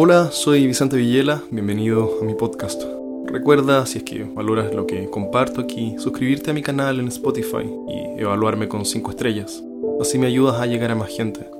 [0.00, 2.80] Hola, soy Vicente Villela, bienvenido a mi podcast.
[3.26, 7.68] Recuerda, si es que valoras lo que comparto aquí, suscribirte a mi canal en Spotify
[7.88, 9.60] y evaluarme con 5 estrellas.
[10.00, 11.50] Así me ayudas a llegar a más gente.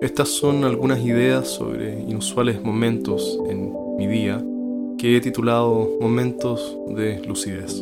[0.00, 4.44] Estas son algunas ideas sobre inusuales momentos en mi día
[4.98, 7.76] que he titulado Momentos de Lucidez.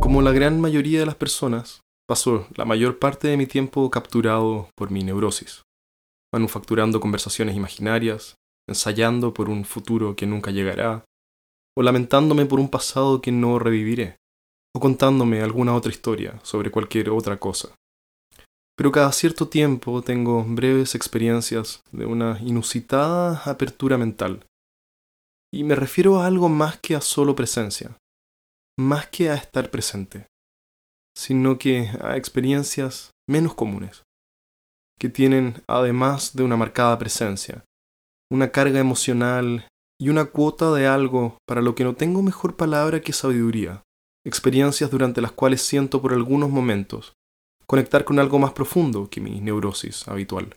[0.00, 4.68] Como la gran mayoría de las personas, paso la mayor parte de mi tiempo capturado
[4.76, 5.64] por mi neurosis,
[6.32, 8.36] manufacturando conversaciones imaginarias,
[8.68, 11.04] ensayando por un futuro que nunca llegará,
[11.76, 14.16] o lamentándome por un pasado que no reviviré,
[14.74, 17.74] o contándome alguna otra historia sobre cualquier otra cosa.
[18.76, 24.44] Pero cada cierto tiempo tengo breves experiencias de una inusitada apertura mental.
[25.52, 27.96] Y me refiero a algo más que a solo presencia,
[28.76, 30.26] más que a estar presente,
[31.16, 34.02] sino que a experiencias menos comunes,
[34.98, 37.64] que tienen, además de una marcada presencia,
[38.34, 43.00] una carga emocional y una cuota de algo para lo que no tengo mejor palabra
[43.00, 43.82] que sabiduría,
[44.26, 47.14] experiencias durante las cuales siento por algunos momentos
[47.66, 50.54] conectar con algo más profundo que mi neurosis habitual.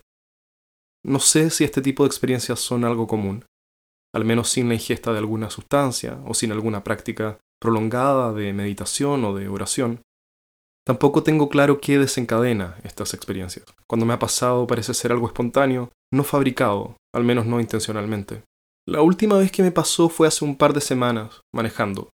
[1.06, 3.46] No sé si este tipo de experiencias son algo común,
[4.14, 9.24] al menos sin la ingesta de alguna sustancia o sin alguna práctica prolongada de meditación
[9.24, 10.02] o de oración.
[10.86, 13.66] Tampoco tengo claro qué desencadena estas experiencias.
[13.88, 18.44] Cuando me ha pasado parece ser algo espontáneo, no fabricado, al menos no intencionalmente.
[18.88, 22.10] La última vez que me pasó fue hace un par de semanas, manejando,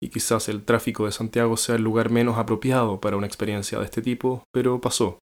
[0.00, 3.86] y quizás el tráfico de Santiago sea el lugar menos apropiado para una experiencia de
[3.86, 5.18] este tipo, pero pasó.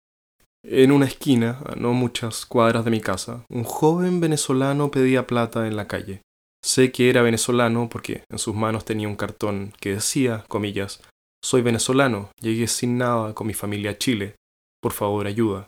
[0.64, 5.68] En una esquina, a no muchas cuadras de mi casa, un joven venezolano pedía plata
[5.68, 6.22] en la calle.
[6.64, 11.02] Sé que era venezolano porque en sus manos tenía un cartón que decía, comillas,
[11.44, 14.36] soy venezolano, llegué sin nada con mi familia a Chile,
[14.82, 15.68] por favor ayuda,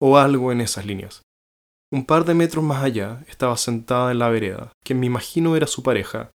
[0.00, 1.22] o algo en esas líneas.
[1.92, 5.66] Un par de metros más allá estaba sentada en la vereda, quien me imagino era
[5.66, 6.30] su pareja,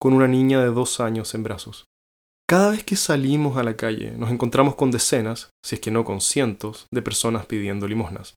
[0.00, 1.84] con una niña de dos años en brazos.
[2.48, 6.06] Cada vez que salimos a la calle nos encontramos con decenas, si es que no
[6.06, 8.34] con cientos, de personas pidiendo limosnas.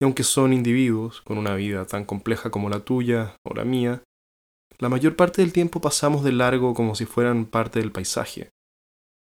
[0.00, 4.02] Y aunque son individuos con una vida tan compleja como la tuya o la mía,
[4.78, 8.50] la mayor parte del tiempo pasamos de largo como si fueran parte del paisaje,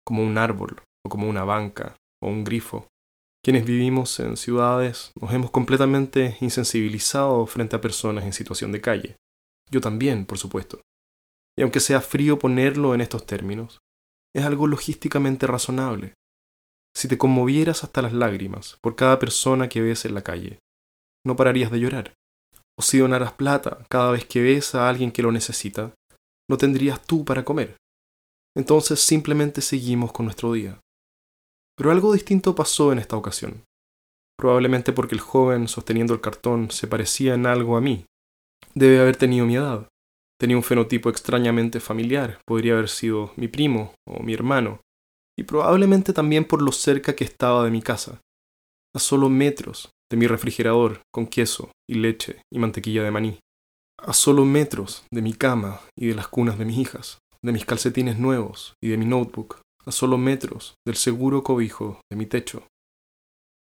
[0.07, 2.87] como un árbol, o como una banca, o un grifo.
[3.45, 9.17] Quienes vivimos en ciudades nos hemos completamente insensibilizado frente a personas en situación de calle.
[9.71, 10.81] Yo también, por supuesto
[11.57, 13.81] y aunque sea frío ponerlo en estos términos,
[14.35, 16.15] es algo logísticamente razonable.
[16.95, 20.59] Si te conmovieras hasta las lágrimas por cada persona que ves en la calle,
[21.27, 22.15] no pararías de llorar.
[22.79, 25.95] O si donaras plata cada vez que ves a alguien que lo necesita,
[26.49, 27.77] no tendrías tú para comer.
[28.57, 30.81] Entonces simplemente seguimos con nuestro día.
[31.77, 33.65] Pero algo distinto pasó en esta ocasión.
[34.39, 38.05] Probablemente porque el joven sosteniendo el cartón se parecía en algo a mí.
[38.75, 39.89] Debe haber tenido mi edad.
[40.41, 44.81] Tenía un fenotipo extrañamente familiar, podría haber sido mi primo o mi hermano,
[45.39, 48.21] y probablemente también por lo cerca que estaba de mi casa,
[48.95, 53.39] a solo metros de mi refrigerador con queso y leche y mantequilla de maní,
[53.99, 57.65] a solo metros de mi cama y de las cunas de mis hijas, de mis
[57.65, 62.67] calcetines nuevos y de mi notebook, a solo metros del seguro cobijo de mi techo.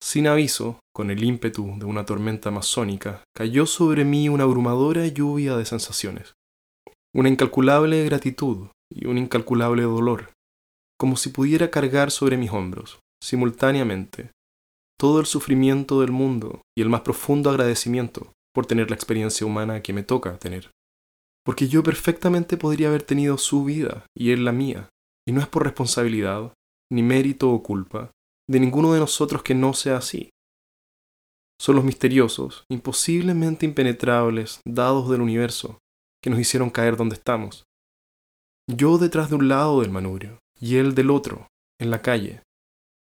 [0.02, 5.56] Sin aviso, con el ímpetu de una tormenta amazónica, cayó sobre mí una abrumadora lluvia
[5.56, 6.34] de sensaciones
[7.14, 10.30] una incalculable gratitud y un incalculable dolor,
[10.98, 14.30] como si pudiera cargar sobre mis hombros, simultáneamente,
[14.98, 19.82] todo el sufrimiento del mundo y el más profundo agradecimiento por tener la experiencia humana
[19.82, 20.70] que me toca tener.
[21.44, 24.88] Porque yo perfectamente podría haber tenido su vida y él la mía,
[25.30, 26.52] y no es por responsabilidad,
[26.90, 28.10] ni mérito o culpa,
[28.48, 30.30] de ninguno de nosotros que no sea así.
[31.60, 35.78] Son los misteriosos, imposiblemente impenetrables dados del universo
[36.20, 37.62] que nos hicieron caer donde estamos.
[38.68, 41.46] Yo detrás de un lado del manubrio y él del otro,
[41.80, 42.42] en la calle.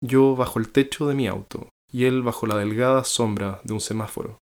[0.03, 3.83] Yo bajo el techo de mi auto y él bajo la delgada sombra de un
[3.83, 4.39] semáforo.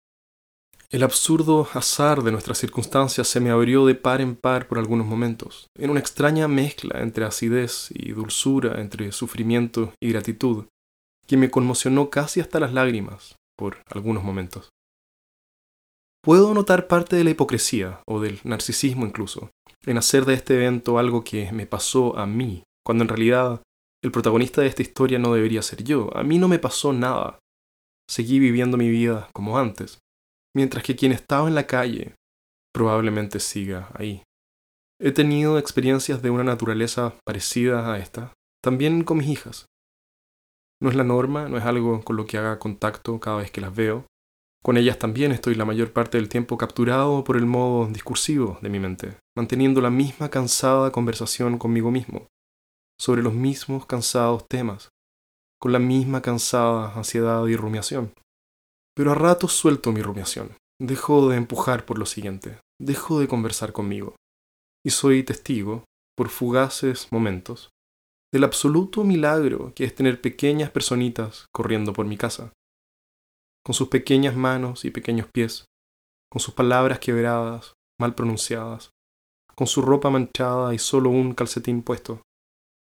[0.91, 5.07] El absurdo azar de nuestras circunstancias se me abrió de par en par por algunos
[5.07, 10.65] momentos, en una extraña mezcla entre acidez y dulzura, entre sufrimiento y gratitud,
[11.27, 14.71] que me conmocionó casi hasta las lágrimas por algunos momentos.
[16.23, 19.51] Puedo notar parte de la hipocresía, o del narcisismo incluso,
[19.85, 23.61] en hacer de este evento algo que me pasó a mí, cuando en realidad
[24.03, 26.17] el protagonista de esta historia no debería ser yo.
[26.17, 27.39] A mí no me pasó nada.
[28.09, 29.99] Seguí viviendo mi vida como antes,
[30.59, 32.17] mientras que quien estaba en la calle
[32.75, 34.25] probablemente siga ahí.
[35.01, 39.67] He tenido experiencias de una naturaleza parecida a esta, también con mis hijas.
[40.83, 43.61] No es la norma, no es algo con lo que haga contacto cada vez que
[43.61, 44.07] las veo,
[44.65, 48.69] Con ellas también estoy la mayor parte del tiempo capturado por el modo discursivo de
[48.69, 52.27] mi mente, manteniendo la misma cansada conversación conmigo mismo,
[52.99, 54.89] sobre los mismos cansados temas,
[55.61, 58.13] con la misma cansada ansiedad y rumiación.
[58.99, 63.73] Pero a ratos suelto mi rumiación, dejo de empujar por lo siguiente, dejo de conversar
[63.73, 64.17] conmigo,
[64.85, 65.85] y soy testigo,
[66.17, 67.71] por fugaces momentos,
[68.35, 72.53] del absoluto milagro que es tener pequeñas personitas corriendo por mi casa,
[73.65, 75.67] con sus pequeñas manos y pequeños pies,
[76.29, 78.91] con sus palabras quebradas, mal pronunciadas,
[79.55, 82.21] con su ropa manchada y solo un calcetín puesto.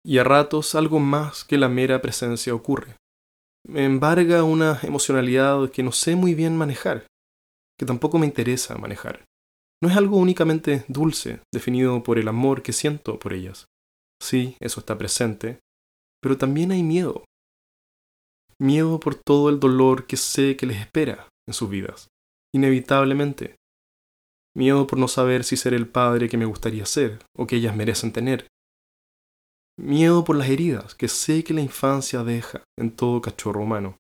[0.06, 2.96] Y a ratos algo más que la mera presencia ocurre.
[3.68, 7.08] Me embarga una emocionalidad que no sé muy bien manejar,
[7.80, 9.26] que tampoco me interesa manejar.
[9.82, 13.66] No es algo únicamente dulce, definido por el amor que siento por ellas.
[14.22, 15.60] Sí, eso está presente,
[16.22, 17.26] pero también hay miedo.
[18.60, 22.08] Miedo por todo el dolor que sé que les espera en sus vidas,
[22.54, 23.56] inevitablemente.
[24.56, 27.76] Miedo por no saber si ser el padre que me gustaría ser o que ellas
[27.76, 28.48] merecen tener.
[29.78, 33.98] Miedo por las heridas que sé que la infancia deja en todo cachorro humano.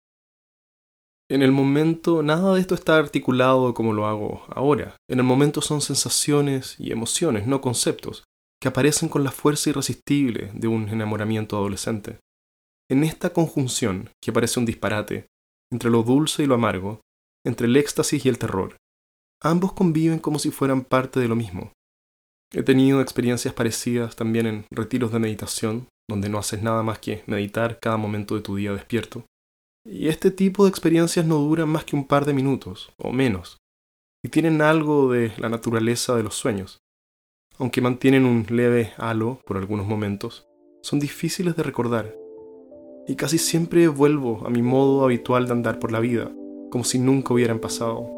[1.30, 4.95] En el momento nada de esto está articulado como lo hago ahora.
[5.10, 8.24] En el momento son sensaciones y emociones, no conceptos,
[8.62, 12.19] que aparecen con la fuerza irresistible de un enamoramiento adolescente.
[12.89, 15.25] En esta conjunción, que parece un disparate,
[15.72, 17.01] entre lo dulce y lo amargo,
[17.45, 18.77] entre el éxtasis y el terror,
[19.42, 21.74] ambos conviven como si fueran parte de lo mismo.
[22.55, 27.23] He tenido experiencias parecidas también en retiros de meditación, donde no haces nada más que
[27.27, 29.25] meditar cada momento de tu día despierto.
[29.85, 33.57] Y este tipo de experiencias no duran más que un par de minutos, o menos,
[34.23, 36.79] y tienen algo de la naturaleza de los sueños
[37.57, 40.47] aunque mantienen un leve halo por algunos momentos,
[40.81, 42.15] son difíciles de recordar.
[43.07, 46.31] Y casi siempre vuelvo a mi modo habitual de andar por la vida,
[46.69, 48.14] como si nunca hubieran pasado.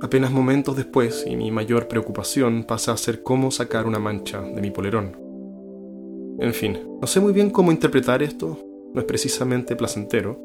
[0.00, 4.60] Apenas momentos después, y mi mayor preocupación pasa a ser cómo sacar una mancha de
[4.60, 5.16] mi polerón.
[6.38, 8.58] En fin, no sé muy bien cómo interpretar esto,
[8.94, 10.40] no es precisamente placentero,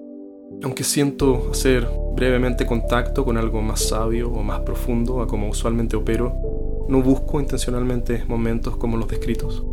[0.64, 5.96] aunque siento hacer brevemente contacto con algo más sabio o más profundo a como usualmente
[5.96, 9.64] opero, no busco intencionalmente momentos como los descritos.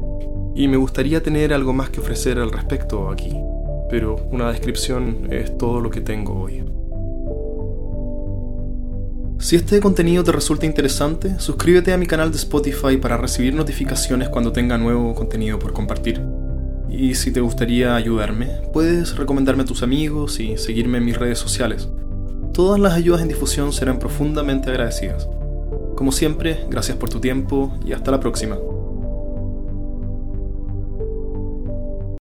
[0.54, 3.34] Y me gustaría tener algo más que ofrecer al respecto aquí,
[3.88, 6.62] pero una descripción es todo lo que tengo hoy.
[9.40, 14.28] Si este contenido te resulta interesante, suscríbete a mi canal de Spotify para recibir notificaciones
[14.28, 16.20] cuando tenga nuevo contenido por compartir.
[16.90, 21.38] Y si te gustaría ayudarme, puedes recomendarme a tus amigos y seguirme en mis redes
[21.38, 21.88] sociales.
[22.52, 25.26] Todas las ayudas en difusión serán profundamente agradecidas.
[25.96, 28.58] Como siempre, gracias por tu tiempo y hasta la próxima.